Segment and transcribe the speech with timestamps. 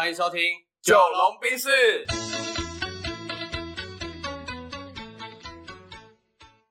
[0.00, 0.40] 欢迎收听
[0.80, 1.68] 《九龙冰室，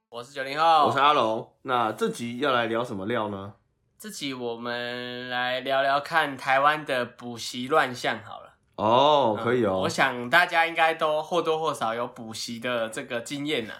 [0.10, 1.48] 我是九零后，我是阿龙。
[1.62, 3.54] 那这集要来聊什么料呢？
[4.00, 8.56] 这集我们来聊聊看台湾的补习乱象好了。
[8.78, 9.88] 哦，嗯可以哦我。
[9.88, 13.76] 想大家应该都或多或少有补习的这个经验呐。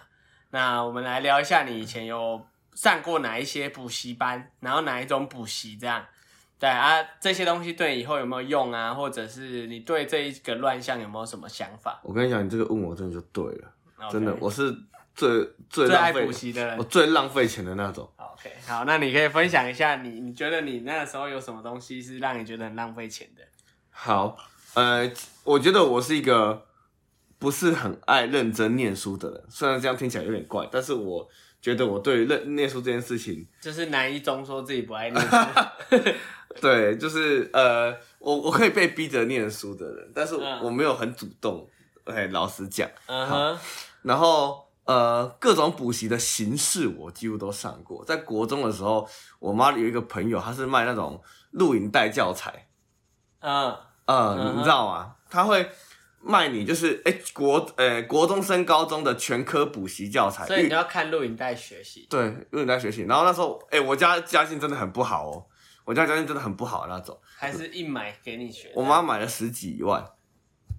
[0.50, 2.46] 那我们来聊一下，你以前有
[2.76, 6.06] 上过哪一些补习班，然后哪一种补习这样？
[6.60, 8.92] 对啊，这些东西对你以后有没有用啊？
[8.92, 11.98] 或者是你对这一个乱象有没有什么想法？
[12.04, 13.72] 我跟你讲，你这个问我真的就对了
[14.12, 14.70] 真的，我是
[15.14, 16.84] 最最最爱补习的人我。
[16.84, 18.06] 最浪费钱的那种。
[18.18, 23.42] OK，好，那你可以分享一下你你觉得你那个时候有什么东西是让你觉得很浪费钱的？
[23.90, 24.36] 好，
[24.74, 25.10] 呃，
[25.44, 26.66] 我觉得我是一个
[27.38, 31.28] 不是很爱认真念书的人，虽然这样听起来有点怪，但是我
[31.60, 35.36] 觉得我对认念书这件事情，就是南一中说自己不爱念书，
[36.60, 41.68] 对，就是呃，我我可以被逼着念书的人，但是嗯我没有很主动。
[42.06, 43.58] 哎，老实讲，嗯哼，
[44.02, 48.04] 然后呃，各种补习的形式我几乎都上过。
[48.04, 49.08] 在国中的时候，
[49.38, 52.66] 我妈有一个朋友，他是卖那种录影带教材，
[53.40, 55.14] 嗯，呃，嗯你知道吗？
[55.30, 55.70] 他会
[56.20, 62.08] 卖你就是哎、国呃国中升高中的全科补习教材，所以你要看录影带学习。
[62.10, 63.02] 对录影带学习。
[63.02, 65.46] 然后那时候哎、我家家境真的很不好哦，
[65.90, 67.20] 我家家境真的很不好那种。
[67.36, 68.70] 还是硬买给你学？
[68.76, 70.08] 我妈买了十几万，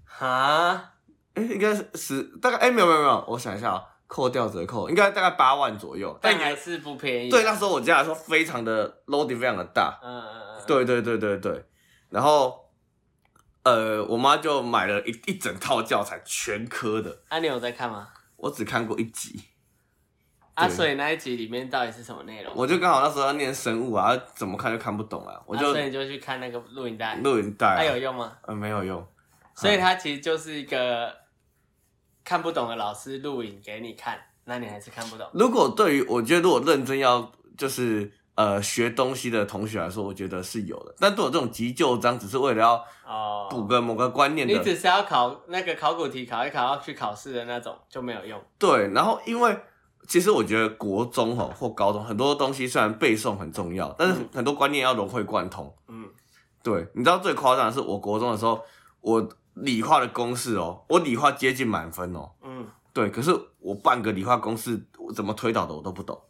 [0.06, 0.94] 哈，
[1.34, 7.28] 哎、应该是十大概哎、没有没有没有，我想一下啊、扣掉折扣应该大概八万左右，但还是不便宜。
[7.28, 11.62] 对，那时候我家来说非常的 loading 非常的大，嗯嗯嗯，对对对对对，
[12.08, 12.70] 然后
[13.64, 18.08] 呃，我妈就买了一一整套教材，全科的，啊，你有在看吗？
[18.36, 19.42] 我只看过一集，
[20.54, 22.52] 啊，对所以那一集里面到底是什么内容？
[22.54, 28.32] 我就刚好那时候要念生物啊，怎么看就看不懂啊，我啊就所以你就去看那个录影带，录影带、它有啊，用吗？
[28.42, 29.06] 呃，没有用，
[29.54, 31.14] 所以它其实就是一个
[32.22, 35.26] 看不懂的老师录影给你看，那你还是看不懂。
[35.32, 48.38] 如果对于我觉得如果认真要就是呃学东西的同学来说，我觉得是有的，但对我这种急救章只是为了要哦，补个某个观念的，你只是要考那个考古题，考一考要去考试的那种就没有用。
[48.58, 49.56] 对，然后因为
[50.08, 55.74] 其实我觉得国中哈或高中很多东西虽然背诵很重要，但是嗯很多观念要融会贯通。
[55.88, 56.08] 嗯，
[56.62, 58.62] 对，你知道最夸张的是，我国中的时候，
[59.00, 66.20] 我理化的公式哦，我理化接近满分哦，嗯，对，可是我半个理化公式我怎么推导的我都不懂。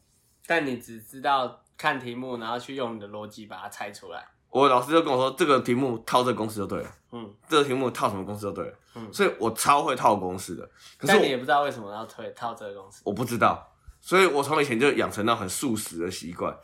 [0.47, 4.27] 但你只知道看题目，然后去用你的逻辑把它猜出来。
[4.53, 10.63] 我老师就跟我说，这个题目套这个公式就对了，嗯，这个题目套什么公式就对了，嗯所以我超会套公式的。
[10.99, 13.01] 可是但你也不知道为什么要推套这个公式。
[13.05, 13.67] 我不知道，
[13.99, 16.55] 所以我从以前就养成那很素食的习惯。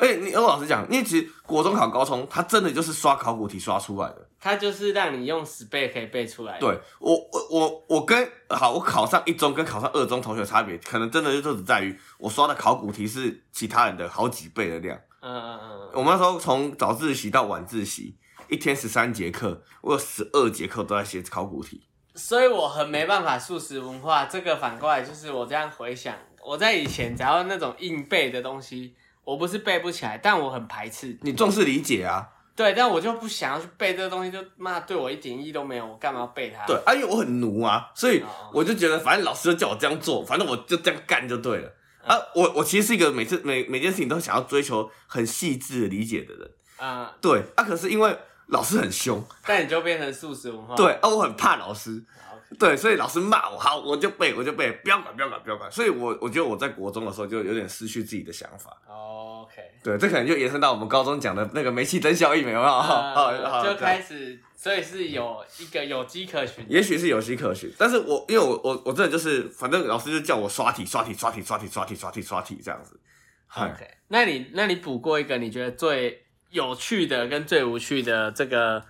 [0.00, 4.28] 而且你，我老实讲，因为其实国中考高中，它真的就是刷考古题刷出来的。
[4.40, 14.98] 它就是让你用十倍可以背出来。，对我，我，我，我跟好，我考上一中跟考上二中同学的差别，可能真的就只在于我刷的考古题是其他人的好几倍的量。
[15.28, 18.16] 嗯嗯嗯我们那时候从早自习到晚自习，
[18.48, 21.82] 一天十三节课，我有十二节课都在写考古题。
[22.14, 24.24] 嗯，所以我很没办法素食文化。
[24.24, 28.94] 这个反过来就是我这样回想，我在以前只要那种硬背的东西，
[29.24, 31.18] 我不是背不起来，但我很排斥。
[31.20, 32.26] 你重视理解啊？
[32.56, 36.66] 对，但我就不想要去背这个东西，就妈对我一点意义都没有，我干嘛要背它？
[36.66, 41.72] 对，啊，因为我很奴啊，所以哦我就觉得，反正老师就叫我这样做，反正我就这样干就对了。
[42.08, 46.50] 啊，我我其实是一个每次每每件事情都想要追求很细致的理解的人。
[46.78, 50.74] 啊，对，啊，可是因为老师很凶，但你就变成素食文化。
[50.74, 55.70] 对，啊，我很怕老师，好，对，所以老师骂我，好，我就背，我就背，不要管，不要管，不要管。
[55.70, 58.74] 所以我我觉得我在国中的时候就有点失去自己的想法。
[58.88, 62.60] OK，对，这可能就延伸到我们高中讲的那个煤气灯效应，有没有？
[62.62, 66.64] 好好好，就对开始，所以是有一个有迹可循。
[66.68, 72.98] 也许是有迹可循，但是我因为我我我真的就是，反正老师就叫我刷题刷题刷题刷题刷题刷题刷题这样子。
[73.46, 78.82] 嗨 OK，那你那你补过一个你觉得最有趣的跟最无趣的这个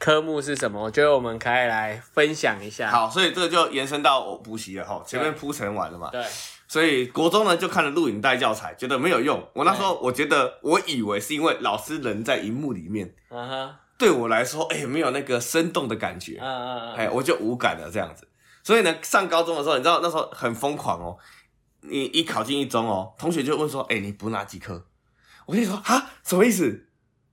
[0.00, 0.82] 科目是什么？
[0.82, 6.24] 我觉得我们可以来分享一下。，好，所以这个就延伸到我补习了哈，前面铺陈完了嘛，对，
[6.66, 9.46] 所以国中呢就看了录影带教材，觉得没有用。
[9.52, 18.26] 我那时候我觉得我以为是因为老师人在荧幕里面，嗯哼，对我来说，哎、没有那个生动的感觉，嗯嗯哎、嗯，我就无感了这样子。
[18.62, 21.18] 所以呢，上高中的时候，你知道那时候很疯狂哦。
[21.82, 24.84] 你一考进一中哦，同学就问说：“哎、你补哪几科？”
[25.46, 26.86] 我跟你说：“啊，什么意思？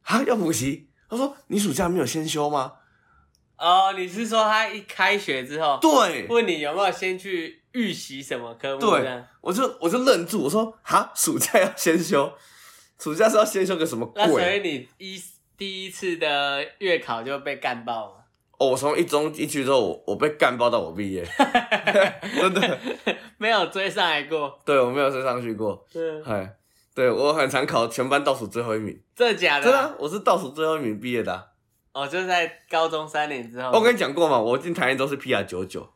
[0.03, 2.73] 啊，要补习？”他说：“你暑假没有先修吗
[3.57, 8.81] 哦，你是说他一开学之后？”对，问你有没有先去预习什么科目？
[8.81, 12.31] 对我就我就愣住，我说：“哈，暑假要先修？
[12.99, 15.21] 暑假是要先修个什么那所？”以你一
[15.57, 18.13] 第一次的月考就被干爆了。
[18.59, 21.23] 哦，我从一中一去之后，我我被干爆到我毕业，
[22.35, 22.79] 真的，
[23.37, 24.59] 没有追上来过。
[24.65, 26.55] 对我没有追上去过，嗯，哎，
[26.97, 29.65] 对我很常考全班倒数最后一名，真的假的？
[29.65, 31.45] 真的啊、我是倒数最后一名毕业的啊、
[31.93, 33.69] 哦，就是在高中三年之后。
[33.69, 35.87] 我跟你讲过嘛，我进台联都是 PR 九九，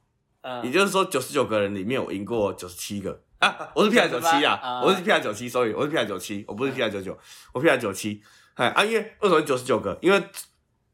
[0.41, 3.19] 嗯，也就是说九十九个人里面我赢过九十七个。
[3.39, 7.17] 啊，我是 PR 九七98啊啊，我是 PR 九七，sorry，我是 PR 九七，我不是 PR 九九，
[7.53, 8.21] 我 PR 九七，
[8.53, 9.97] 哎啊，因为为什么九十九个？
[10.03, 10.23] 因为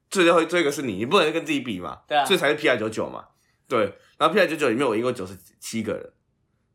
[0.09, 2.23] 最后最后一个是你，你不能跟自己比嘛，对啊。
[2.23, 3.25] 所以才是 PR 九九嘛，
[3.67, 6.13] 对，然后 PR 九九里面我赢过九十七个人，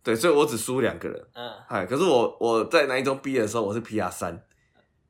[0.05, 4.43] 对，所以我只输两个人，嗯，哎，可是我我在南一中毕业的时候我是 PR 三，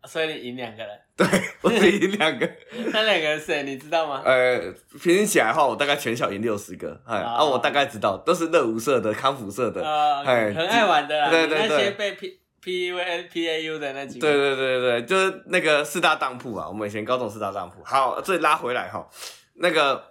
[0.04, 1.26] 所以你赢两个人，对
[1.62, 2.46] 我只赢两个，
[2.92, 3.62] 那两个人是谁？
[3.62, 4.22] 你知道吗？
[4.24, 4.58] 呃，
[5.02, 11.30] 平均起来的话，我大概全校赢六十个，哎，哦啊，我大概知道都是乐舞社的、康复社的，哦，哎很爱玩的啦。
[11.30, 14.28] 对对你那些被 P P U N P A U 的那几个。
[14.28, 17.82] 对对对对对，就是那个四大当铺啊，我们以前高中四大当铺。
[17.82, 19.08] 好，这里拉回来哈，
[19.54, 20.04] 那个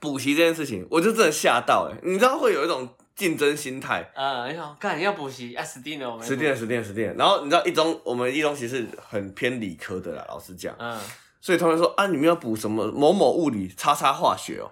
[0.00, 10.98] 补习这件事情，我就真的吓到哎、你知道会有一种竞争心态，嗯，你好，干你要补习啊，死定了，我们死定了，死定了，死定了，然后你知道一中我们一中其实很偏理科的啦，老实讲，嗯，
[11.40, 14.70] 所以同学说啊，你们要补什么某某物理叉叉化学哦，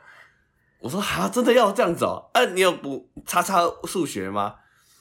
[0.80, 4.56] 我说哈，真的要这样子哦，啊，你有补叉叉数学吗？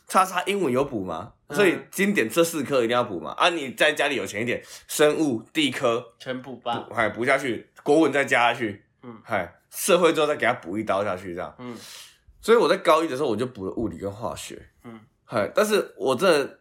[0.08, 1.34] 叉叉英文有补吗？
[1.34, 3.32] 嗯所以经典这四科一定要补嘛？
[3.32, 6.86] 啊，你在家里有钱一点，生物、地科全补吧。
[6.88, 11.54] 补，还补下去，国文再加下去，嗯嗨，社会之后再给他补一刀下去，这样。
[11.60, 11.76] 嗯
[12.42, 16.60] 所以我在高一的时候我就补了物理跟化学，嗯，嗨，但是我真的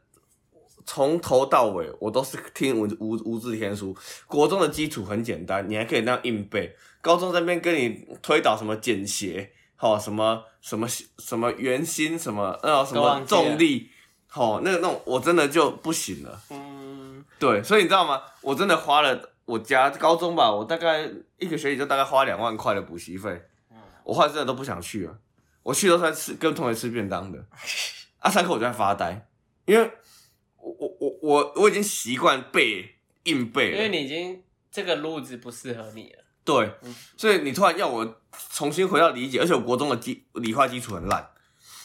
[0.85, 3.97] 从头到尾我都是听无无无字天书。
[4.27, 6.77] 国中的基础很简单，你还可以那样硬背。
[7.01, 10.87] 高中这边跟你推导什么简谐，好什么什么
[11.19, 13.89] 什么圆心什么呃什么重力，
[14.27, 16.41] 好那个那种我真的就不行了。
[16.51, 18.21] 嗯，对，所以你知道吗？
[18.43, 23.43] 我真的花了我家高中吧，我大概一个学期就大概花两万块的补习费。
[24.05, 25.19] 我后来真的都不想去了，
[25.63, 27.39] 我去都是在吃跟同学吃便当的，
[28.19, 29.29] 啊，上课我就在发呆，
[29.67, 29.91] 因为
[30.57, 36.25] 我我我我我已经习惯背硬背了，因为你已经这个路子不适合你了。
[36.43, 38.21] 对嗯，所以你突然要我
[38.53, 41.31] 重新回到理解，而且我国中的基理化基础很烂，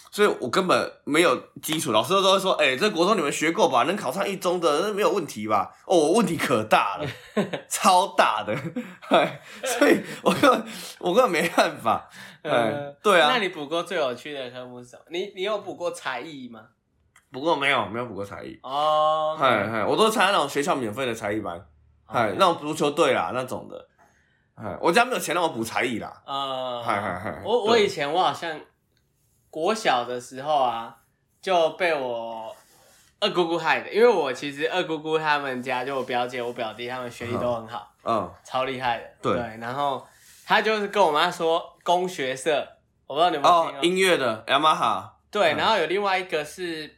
[0.10, 1.92] 所以我根本没有基础。
[1.92, 3.84] 老师都会说：“哎、这国中你们学过吧？
[3.84, 7.08] 能考上一中的那没有问题吧？”哦，我问题可大了，
[7.70, 8.58] 超大的，
[9.10, 10.66] 哎，所以我根本
[11.00, 12.10] 我根本没办法，
[13.04, 13.30] 对啊。
[13.34, 15.04] 那，你补过最有趣的科目是什么？
[15.10, 16.68] 你你有补过才艺吗？
[17.32, 21.60] 不过没有没有补过才艺，哦，嗨嗨，我都参加那种学校免费的才艺班，
[22.06, 23.86] 嗨，那种足球队啦那种的，
[24.56, 28.58] 哎，我家没有钱让我补才艺啦，呃，嗨嗨嗨我我以前我好像
[29.50, 30.96] 国小的时候啊，
[31.42, 32.56] 就被我
[33.20, 39.06] 二姑姑害的，因为我其实二姑姑他们家就我表姐、我表弟他们学历都很好，嗯，超厉害的。
[39.22, 40.08] 对然后
[40.46, 42.68] 他就是跟我妈说工学社，
[43.08, 46.98] 我不知道你有没有听哦过。，音乐的雅马哈，对，嗯然后有另外一个是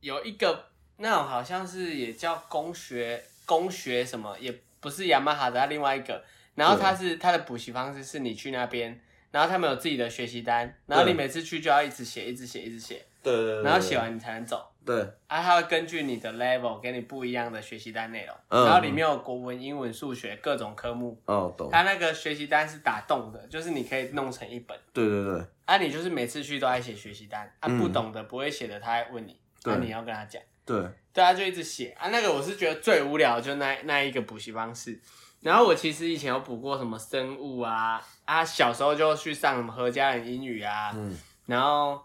[0.00, 0.66] 有一个
[0.98, 6.22] 那种好像是也叫工学工学什么，也不是雅马哈的，它另外一个。
[6.54, 9.00] 然后它是它的补习方式是你去那边，
[9.30, 14.70] 然后他们有自己的学习单，然后你每次去就要一直写，一直写，一直写，对对对，然后写完你才能走。
[14.84, 18.64] 对，啊，它会根据你的 level 给你不一样的学习单内容，嗯。
[18.64, 21.20] 然后里面有国文、英文、数学各种科目。
[21.26, 24.76] 哦，懂，它那个学习单是打洞的，就是你可以弄成一本。
[24.92, 27.78] 对对对，啊，你就是每次去都爱写学习单，啊，嗯。
[27.78, 29.74] 不懂的不会写的，他还问你，对。
[29.74, 30.80] 那、你要跟他讲，对，
[31.12, 31.90] 对他，就一直写。
[31.98, 32.08] 啊。
[32.08, 35.00] 那个我是觉得最无聊，就那那一个补习方式。
[35.40, 41.16] 然后我其实以前有补过什么生物啊，啊，小时候就去上什么何家人英语啊，嗯。
[41.46, 42.00] 然后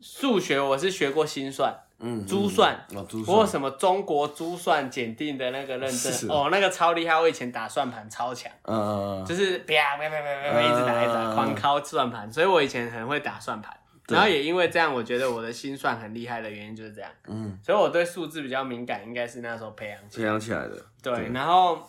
[0.00, 8.52] 数学我是学过心算，嗯，珠算嗯哦，珠我有算，什么中国珠算检定的那个认是证，哦，那个超厉害，我以前打算盘超强。
[8.64, 13.74] 嗯嗯嗯，就是啪啪啪啪啪啪一直打一直打，嗯狂敲算盘，所以我以前很会打算盘。
[14.08, 20.24] 然后也因为这样，我觉得我的心算很厉害的原因就是这样，嗯，所以我对数字比较敏感，应该是那时候培养起培。
[20.24, 21.88] 养起来的，对，然后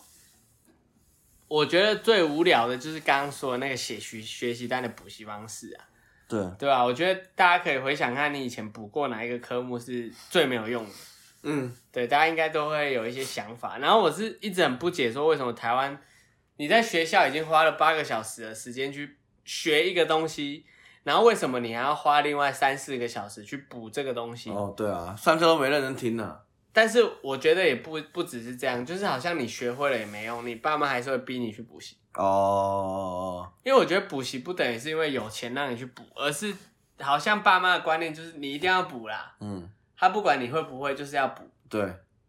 [1.47, 5.83] 我觉得最无聊的就是刚刚说的那个写学学习单的补习方式啊，
[6.33, 10.91] 对，对吧、我觉得大家可以回想看你以前补过哪一个科目是最没有用的。
[11.43, 13.77] 嗯，对，大家应该都会有一些想法。
[13.77, 15.95] 然后我是一直很不解，说为什么台湾
[16.55, 20.65] 你在学校已经花了八个小时的时间去学一个东西，
[21.03, 24.49] 然后为什么你还要花另外三四个小时去补这个东西？
[24.49, 26.39] 哦，对啊，上课都没认真听呢，
[26.73, 31.95] 但是我觉得也不不只是这样，就是好像你学会了也没用，你爸妈还是会逼你去补习。
[32.15, 36.53] 哦，因为我觉得补习不等于是因为有钱让你去补，而是
[36.99, 41.43] 好像爸妈的观念就是你一定要补啦，嗯，他不管你会不会，就是要补。
[41.69, 41.83] 对，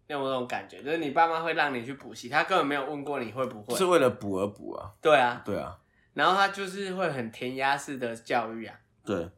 [0.06, 0.82] 你有没有这种感觉？
[0.82, 3.76] 就是你爸妈会让你去补习，他根本没有问过你会不会。
[3.76, 5.76] 是为了补而补啊，对啊，对啊，
[6.14, 8.74] 然后他就是会很填鸭式的教育啊，
[9.04, 9.28] 对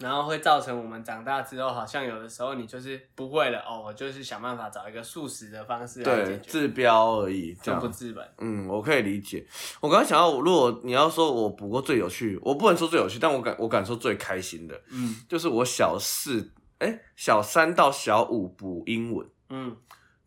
[0.00, 7.92] 然后会造成我们长大之后，好像有的时候你就是不会了哦，我就是想办法找一个素食的方式来对，解决，治标而已，这就不样。
[7.92, 8.28] 治本。
[8.38, 9.46] 嗯，我可以理解。
[9.80, 19.28] 我刚刚想到，如果你要说我补过最有趣，我不能说最有趣，但我敢我敢说最开心的，嗯就是我小四，哎、小三到小五补英文。
[19.50, 19.76] 嗯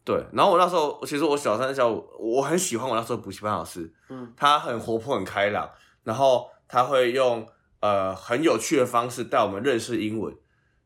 [0.06, 5.70] 对，然后我那时候其实我小三小五，我很喜欢我那时候补习班老师，嗯他很活泼很开朗，
[6.03, 7.48] 然后他会用
[7.83, 10.33] 呃很有趣的方式带我们认识英文，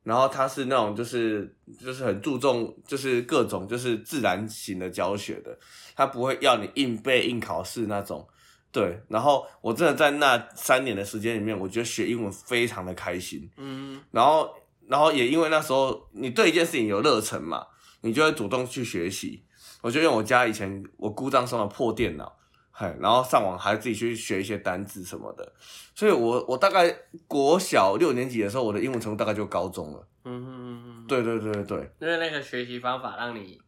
[0.01, 5.59] 然后他是那种就是就是很注重就是各种就是自然型的教学的，
[5.95, 8.27] 他不会要你硬背硬考试那种。
[8.71, 13.49] 对，然后我真的在那三年的时间里面，我觉得学英文非常的开心。
[13.57, 14.49] 嗯然后，
[14.87, 17.65] 然后也因为那时候你对一件事情有热忱嘛，
[18.01, 19.43] 你就会主动去学习。
[19.81, 22.36] 我就用我家以前我姑丈送的破电脑，
[22.79, 25.51] 嘿，然后上网还自己去学一些单字什么的。
[25.95, 26.95] 所以我我大概
[27.27, 30.07] 国小六年级的时候，我的英文程度大概就高中了。
[30.25, 31.91] 嗯嗯嗯嗯，对对对对对。
[31.99, 33.59] 因为那个学习方法让你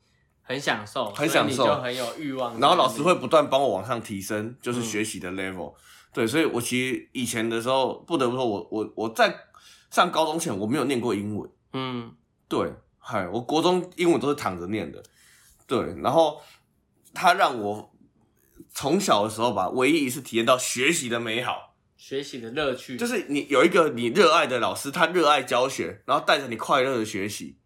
[0.43, 2.59] 很享受，很享受就很有欲望。
[2.59, 5.73] 然后老师会不断帮我往上提升，就是嗯学习的 level。
[6.13, 9.35] 对，所以我其实以前的时候，不得不说我我我在
[9.89, 11.49] 上高中前我没有念过英文。
[11.73, 12.13] 嗯
[12.47, 15.01] 对，嗨，我国中英文都是躺着念的，
[15.65, 16.39] 对，然后
[17.11, 17.91] 他让我
[18.73, 22.97] 从小的时候吧，唯一一次体验到学习的美好，学习的乐趣。
[22.97, 27.57] 就是你有一个你热爱的老师，他热爱教学，然后带着你快乐的学习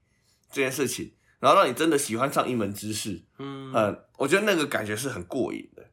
[0.52, 3.72] 这件事情，然后让你真的喜欢上一门知识，嗯。
[3.74, 5.84] 呃，我觉得那个感觉是很过瘾的。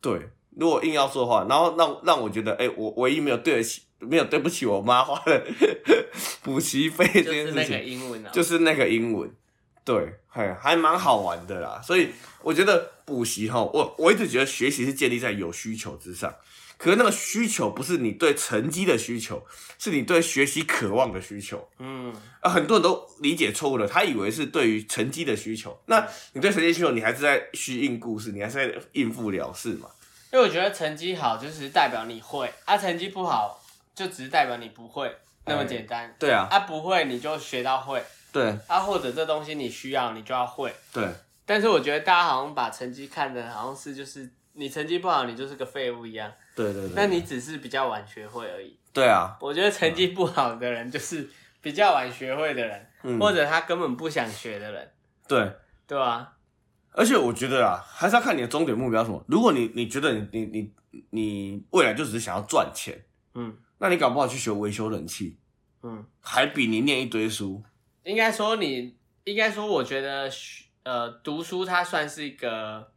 [0.00, 5.46] 对，如果硬要说的话，然后让让我觉得，哎、我唯一没有对得起，没有对不起我妈花的
[6.42, 9.34] 补习费这件事就是那个情，英文啊，就是那个英文，
[9.84, 11.80] 对，还还蛮好玩的啦。
[11.84, 12.10] 所以
[12.42, 16.34] 我觉得补习哈，我我一直觉得学习是建立在有需求之上，
[16.78, 19.46] 可是那个需求不是你对成绩的需求，
[19.78, 21.68] 是你对学习渴望的需求。
[21.78, 25.78] 嗯啊，很多人都理解错误了，他以为是对于成绩的需求。
[25.86, 29.88] 那你对成绩需求，你还是在虚应故事，你还是在应付了事嘛？
[30.32, 33.62] 因为我觉得成绩好就是代表你会，啊，成绩不好
[33.94, 35.14] 就只是代表你不会，
[35.44, 36.12] 那么简单。
[36.18, 38.02] 对啊，啊，不会你就学到会，
[38.34, 40.74] 对啊，或者这东西你需要你就要会。
[40.92, 41.08] 对
[41.46, 48.76] 但是我觉得大家好像把成绩看的好像是就是你成绩不好你就是个废物一样，对对对，那你只是比较晚学会而已。
[48.92, 54.92] 对啊，我觉得成绩不好的人就是比较晚学会的人，嗯，或者他根本不想学的人，
[55.28, 55.52] 对。
[55.86, 56.32] 对啊？
[56.92, 59.22] 而且我觉得啊，还是要看你的终点目标什么。
[59.28, 65.36] 如果你你觉得你你你你未来就只是想要赚钱，嗯那你搞不好去学维修冷气，
[65.82, 67.62] 嗯，还比你念一堆书。
[68.04, 72.92] 应该说你应该说，我觉得学呃读书它算是一个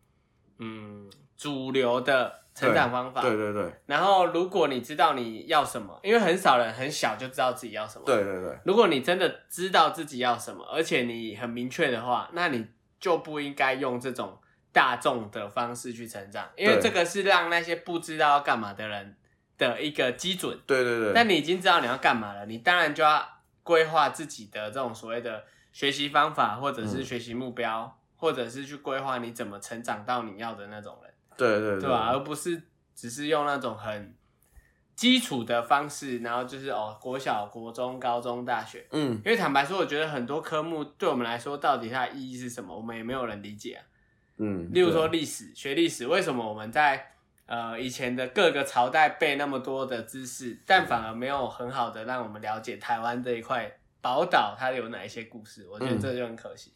[0.60, 3.22] 嗯主流的成长方法。
[3.22, 8.06] 对对对然后如果你知道你要什么，因为很少人很小就知道自己要什么。
[8.06, 12.68] 对对对如果你真的知道自己要什么，而且你很明确的话，那你
[13.00, 14.38] 就不应该用这种
[14.74, 19.16] 大众的方式去成长，因为对这个是让那些不知道要干嘛的人
[19.58, 20.60] 的一个基准。
[20.66, 21.14] 对对对。
[21.14, 23.26] 但你已经知道你要干嘛了，你当然就要
[23.68, 25.44] 规划自己的这种所谓的
[25.74, 27.04] 学习方法，或者是嗯。
[27.04, 31.90] 学习目标，或者是去规划你怎么成长到你要的那种人，对对对。
[31.90, 32.64] 吧、而不是
[32.96, 34.16] 只是用那种很
[34.96, 38.88] 基础的方式，然后就是哦，国小、国中、高中、大学。
[38.92, 39.22] 嗯。
[39.26, 43.84] 因为坦白说，我觉得很多科目对我们来说，到底它的意义是什么，我们也没有人理解啊。
[44.38, 47.12] 嗯，例如说历史，学历史，为什么我们在
[47.48, 55.68] 呃以前的各个朝代背那么多的知识，但反而没有很好的让我们了解台湾这一块宝岛它有哪一些故事？
[55.68, 56.72] 我觉得嗯这就很可惜。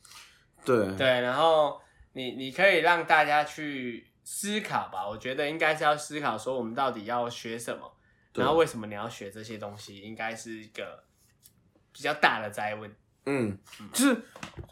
[0.65, 1.79] 对对，然后
[2.13, 7.97] 你你可以让大家去思考吧，我觉得应该是要思考说我们到底要学什么，
[8.35, 11.03] 然后为什么你要学这些东西，应该是一个
[11.91, 12.93] 比较大的灾问。
[13.25, 13.57] 嗯，
[13.91, 14.17] 就是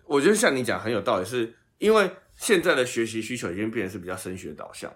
[0.05, 4.93] 我觉得像你讲很有道理，是因为现在的学习需求已经变成是比较升学导向，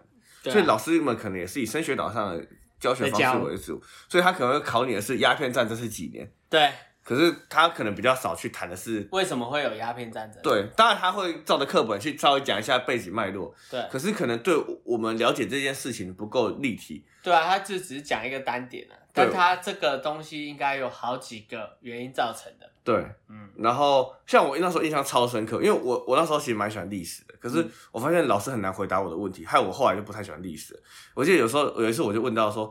[0.52, 2.46] 所以老师们可能也是以升学导向的
[2.80, 6.70] 教学方式为主，所以他可能会考你的是鸦片战争是几年，对，
[7.04, 9.08] 可是他可能比较少去谈的是。
[9.12, 10.42] 为什么会有鸦片战争？
[10.42, 17.06] 对，当然他会照着课本去稍微讲一下背景脉络，对可是可能对我们了解这件事情不够立体。
[17.22, 22.70] 对啊，他就只是讲一个单点啊，但他这个东西应该有好几个原因造成的。
[22.84, 22.96] 对，
[23.30, 30.78] 嗯，然后像我那时候印象超深刻，因为我我那时候其实蛮喜欢历史的，可是嗯我发现老师很难回答我的问题，害我后来就不太喜欢历史。
[31.14, 32.70] 我记得有时候有一次我就问到说，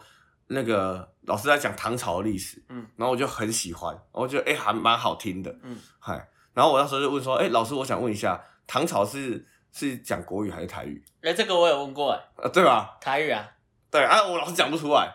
[0.48, 11.02] 那个老师在讲唐朝的历史，嗯，然后我就很喜欢，我觉得哎、还蛮好听的，嗯，嗨，然后我那时候就问说，哎、老师，我想问一下，唐朝是是讲国语还是台语？
[11.22, 12.96] 哎、这个我有问过，哎，啊，对吧？
[13.00, 13.48] 台语啊，
[13.90, 15.14] 对啊，我老师讲不出来。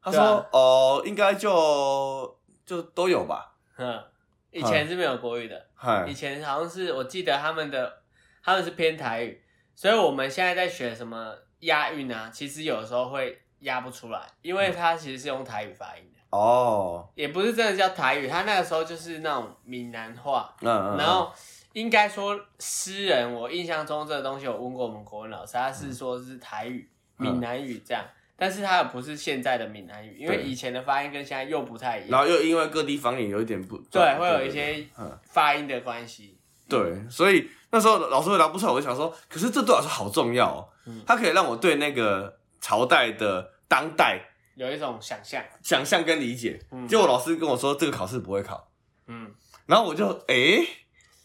[0.00, 3.52] 他说哦，应该就就都有吧。
[3.76, 4.02] 嗯，
[4.50, 8.02] 以前是没有国语的，嗨以，前好像是我记得他们的
[8.42, 9.42] 他们是偏台语，
[9.74, 21.32] 所以我们现在在学什么押韵啊，其实有时候会押不出来，因为他其实是用台语发音的，哦，也不是真的叫台语，他那个时候就是那种闽南话，嗯嗯，然后
[21.72, 26.88] 应该说诗人，我印象中这个东西有问过我们国文老师，他是说是台语、
[27.18, 28.04] 嗯闽南语这样，
[28.36, 30.44] 但是它也不是现在的闽南语，因为对。
[30.44, 32.10] 以前的发音跟现在又不太一样。
[32.10, 35.18] 然样，后又因为各地方言有一点不，对，会有一些嗯。
[35.24, 36.38] 发音的关系。
[36.68, 36.78] 对，
[37.10, 41.02] 所以那时候老师回答不出来，我就想说，可是这对我来说好重要哦，嗯。
[41.04, 44.20] 它可以让我对那个朝代的当代
[44.54, 46.60] 有一种想象，想象跟理解。
[46.72, 48.68] 嗯结果老师跟我说这个考试不会考，
[49.06, 49.30] 嗯，
[49.66, 50.66] 然后我就诶，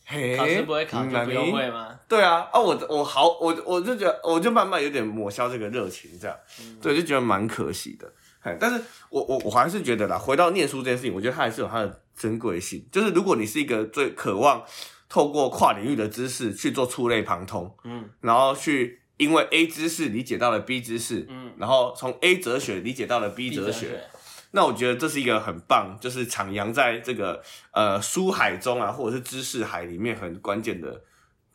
[0.06, 1.52] 嘿，考试不会考嗯就不用。
[1.52, 2.00] 会吗？
[2.08, 8.12] 对啊，啊我我好我我就觉得我就慢慢有点抹消这个热情，这样，嗯对，就觉得蛮可惜的。
[8.42, 12.86] 哎，但是我我我还是觉得啦，回到念书这件事情，我觉得它还是有它的珍贵性。
[12.92, 14.62] 就是如果你是一个最渴望
[15.08, 24.03] 透过跨领域的知识去做触类旁通，嗯然后去因为 A 知识理解到了 B 知识，嗯，然后从 A 哲学理解到了 B 哲学，
[24.51, 31.01] 那我觉得这是一个很棒，就是徜徉在这个呃书海中啊，或者是知识海里面很关键的，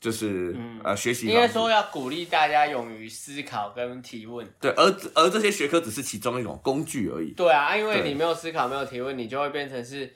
[0.00, 4.46] 就是、嗯呃学习应该说要鼓励大家勇于思考跟提问。
[4.60, 4.84] 对，而
[5.14, 7.32] 而这些学科只是其中一种工具而已。
[7.32, 10.12] 对啊，因为你没有思考，没有提问，你就会变成是，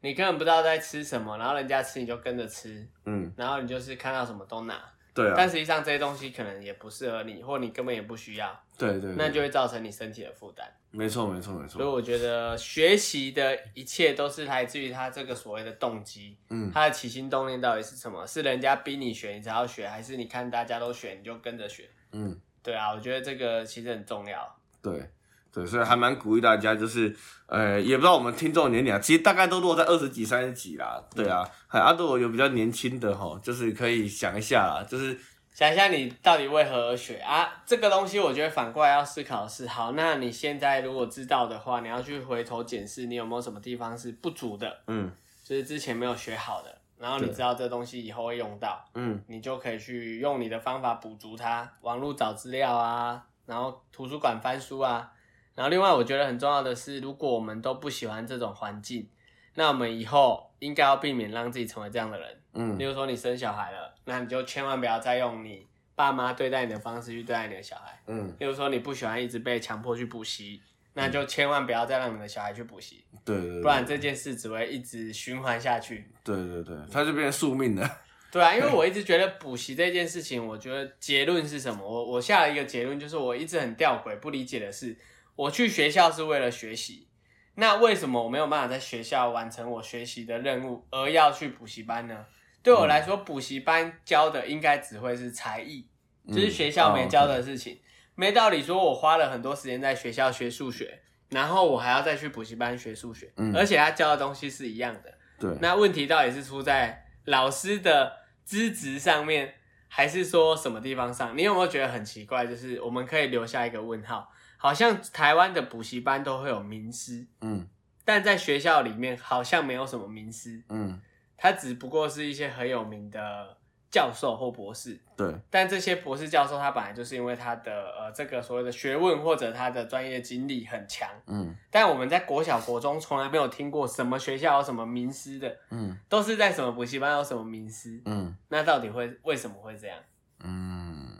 [0.00, 4.74] 你根本不知道在吃什么，然后人家吃你就跟着吃，嗯，然后你就是看到什么都拿，
[5.14, 10.66] 对啊，但实际上这些东西可能也不适合你，或你根本也不需要，对对对，那就会造成你身体的负担。
[10.90, 18.26] 没错没错没错所以，我觉得学习的一切都是来自于他这个所谓的动机，嗯他的起心动念到底是什么？
[18.26, 21.88] 是人家逼你学你才要学，还是你看大家都学你就跟着学？
[22.12, 24.56] 嗯，对啊，我觉得这个其实很重要。
[24.82, 25.08] 对。
[25.54, 27.14] 对，所以还蛮鼓励大家，就是，
[27.46, 35.16] 呃，也不知道我们听众的年龄啊，其实大概都落在二十几、三十几啦，对啊，还阿杜有比较年轻的哈，就是可以想一下啦，就是
[35.52, 37.62] 想一下你到底为何而学啊？
[37.64, 45.08] 这个东西我觉得反过来要思考是，好，那你现在如果知道的话，你要去回头检视你有没有什么地方是不足的，嗯
[45.44, 55.12] 就是之前没有学好的，然后你知道这东西以后会用到，嗯你就可以去用你的方法补足它，网络找资料啊，然后图书馆翻书啊。
[55.54, 59.08] 然后另外我觉得很重要的是，如果我们都不喜欢这种环境，
[59.54, 62.40] 那我们以后应该要避免让自己成为这样的人。
[62.54, 68.00] 嗯例如说你生小孩了，那你就千万不要再用你爸妈对待你的方式去对待你的小孩。
[68.06, 70.60] 嗯，例如说你不喜欢一直被强迫去补习，
[70.92, 76.08] 那就千万不要再让你的小孩去补习，对对对，不然这件事只会一直循环下去。
[76.22, 77.98] 对对对，他就变成宿命了。
[78.30, 81.84] 对啊，因为我一直觉得补习这件事情，我觉得结论是什么？
[81.84, 84.96] 我我下了一个结论，就是我一直很吊诡、不理解的是，
[85.36, 87.08] 我去学校是为了学习，
[87.56, 92.26] 那为什么我没有办法在学校完成我学习的任务，而要去补习班呢？
[92.62, 95.86] 对我来说，补习班教的应该只会是才艺，
[96.28, 97.80] 就是学校没教的事情。
[98.14, 105.12] 没道理说我花了很多时间在学校学数学，然后我还要再去补习班学数学，嗯而且他教的东西是一样的。
[105.38, 108.12] 对，那问题到底是出在老师的
[108.44, 109.54] 资质上面，
[109.88, 111.36] 还是说什么地方上？
[111.36, 112.46] 你有没有觉得很奇怪？
[112.46, 114.30] 就是我们可以留下一个问号，
[114.64, 117.68] 好像台湾的补习班都会有名师，嗯。
[118.02, 120.98] 但在学校里面好像没有什么名师，嗯，
[121.36, 123.58] 他只不过是一些很有名的
[123.90, 124.98] 教授或博士。
[125.14, 131.54] 对，但这些博士教授，他本来就是因为他的呃这个所谓的学问或者他的专业经历很强，嗯。
[131.70, 135.94] 但我们在国小国中从来没有听过什么学校有什么名师的，嗯。
[136.08, 138.34] 都是在什么补习班有什么名师，嗯。
[138.48, 139.98] 那到底会为什么会这样，
[140.42, 141.18] 嗯。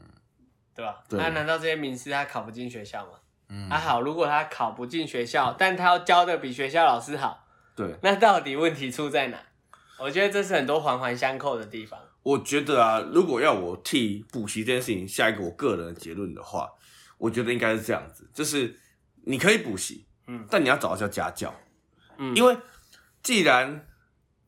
[0.74, 1.04] 对吧？
[1.06, 1.18] 对。
[1.20, 3.12] 那难道这些名师他考不进学校吗？
[3.54, 9.38] 嗯，啊好，如果他考不进学校， 但他要教的比学校老师好，对，那到底问题出在哪？
[10.00, 11.98] 我觉得这是很多环环相扣的地方。
[12.24, 16.68] 我觉得啊，如果要我替补习这件事情下一个我个人的结论的话，
[17.18, 18.76] 我觉得应该是这样子，就是
[19.24, 21.54] 你可以补习，嗯但你要找到叫家教，
[22.18, 22.56] 嗯，因为
[23.22, 23.86] 既然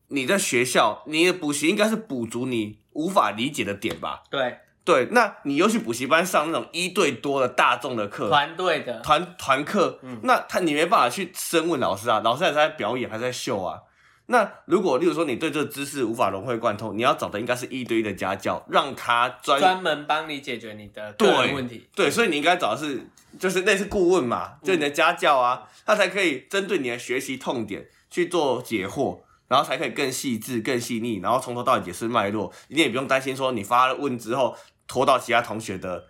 [0.09, 4.23] 你在学校，你的补习应该是补足你无法理解的点吧？
[4.29, 13.81] 对对，那你又去补习班上那种一对多的大众的课，团队的，团团课，嗯那他你没办法去深问老师啊，老师还是在表演，还是在秀啊。
[14.27, 21.85] 那如果例如说你对这个知识无法融会贯通，你要找的应该是一对一的家教，让他专专门帮你解决你的个人问题。
[21.93, 23.05] 对，所以你应该找的是
[23.37, 29.19] 就是类似顾问嘛，就你的家教啊，他才可以针对你的学习痛点去做解惑，
[29.49, 34.55] 然后才可以更细致、更细腻，然后从头到尾解释脉络，你也不用担心说你发问之后
[34.87, 36.07] 拖到其他同学的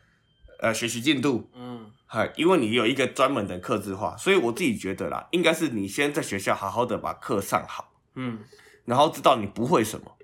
[0.59, 1.49] 呃学习进度。
[1.53, 8.39] 嗯，嗨，因为你有一个专门的课制化，所以我自己觉得啦，应该是你先在学校好好的把课上好，嗯，
[8.85, 10.17] 然后知道你不会什么，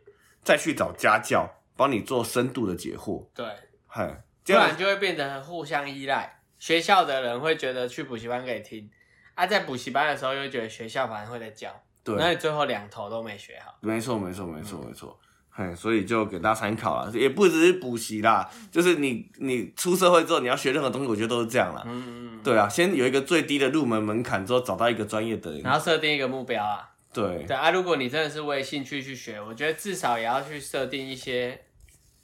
[0.43, 3.27] 再去找家教帮你做深度的解惑。
[3.33, 3.45] 对，
[3.87, 6.39] 嗨，不这样然就会变得互相依赖。
[6.59, 8.89] 学校的人会觉得去补习班可以听，
[9.35, 11.69] 啊，在补习班的时候又觉得学校反而会在教，
[12.05, 13.75] 那，你最后两头都没学好。
[13.81, 15.19] 没错，没错，没错，没错。
[15.55, 21.83] 嘿，所以就给大家参考了，也不只是补习啦，就是你你出社会之后，你要学任何东西，我觉得都是这样啦。
[21.85, 25.61] 嗯嗯，对啊，先有一个最低的入门门槛，之后找到一个专业的人。
[25.61, 26.89] 然后设定一个目标啊。
[27.13, 31.61] 对，对啊，如果你真的是为兴趣去学，我觉得至少也要去设定一些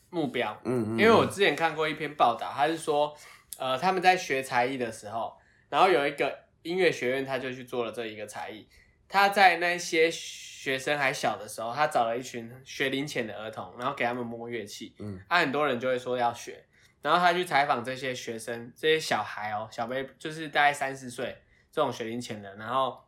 [0.09, 0.59] 目标。
[0.63, 3.15] 嗯嗯，因为我之前看过一篇报道，他是说，
[3.59, 5.33] 呃，他们在学才艺的时候，
[5.69, 8.65] 然后有一个音乐学院，他就去做了这一个才艺。
[9.09, 14.95] 他在那些学生还小的时候，他找了一群学龄前的儿童，然后给他们摸乐器。
[14.99, 16.63] 嗯，啊，很多人就会说要学，
[17.01, 21.35] 然后他去采访这些学生，这些小孩哦，小 baby 就是大概三四岁
[21.71, 23.03] 这种学龄前的，然后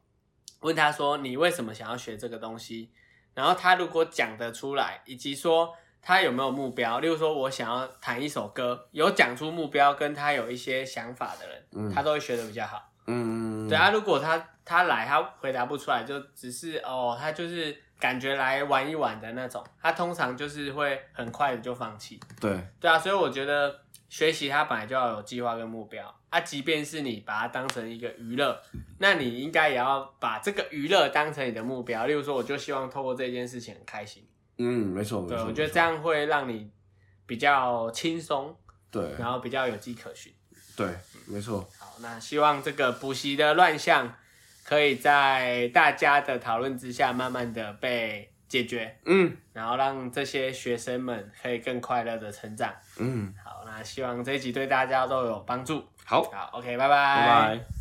[0.62, 2.92] 问他说：“你为什么想要学这个东西？”
[3.34, 12.92] 然后他如果讲得出来，以及说他有没有目标，例如说我想要弹一首歌，有讲出目标跟他有一些想法的人，嗯他都会学的比较好。
[13.08, 22.20] 嗯，对啊，如果他他来他回答不出来，就只是哦，他就是感觉来玩一玩的那种，他通常就是会很快的就放弃。
[22.40, 28.62] 对，对啊，所以我觉得学习他本来就要有计划跟目标啊，即便是你把它当成一个娱乐，
[29.00, 32.06] 那你应该也要把这个娱乐当成你的目标。
[32.06, 34.26] 例如说，我就希望透过这件事情很开心，
[34.58, 36.72] 嗯，没错，没对错，我觉得这样会让你
[37.26, 38.56] 比较轻松，
[38.90, 40.34] 对然后比较有迹可循。
[40.76, 40.88] 对，
[41.28, 44.14] 没错，好，那希望这个补习的乱象
[44.64, 52.74] 可以在大家的讨论之下，慢慢的被解决，嗯然后让这些学生们可以更快乐的成长。
[52.98, 55.84] 嗯，好，那希望这一集对大家都有帮助。
[56.04, 57.72] 好，好，OK，拜拜拜。